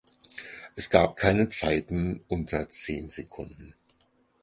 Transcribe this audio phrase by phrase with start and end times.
[0.75, 3.75] Es gab keine Zeiten unter zehn Sekunden.